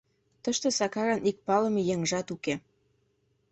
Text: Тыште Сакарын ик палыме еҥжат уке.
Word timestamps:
Тыште 0.43 0.67
Сакарын 0.77 1.19
ик 1.29 1.37
палыме 1.47 1.81
еҥжат 1.93 2.27
уке. 2.35 2.55